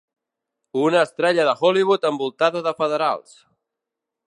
Una 0.83 1.03
estrella 1.07 1.45
de 1.49 1.53
Hollywood 1.61 2.09
envoltada 2.11 2.65
de 2.69 2.75
federals! 2.83 3.39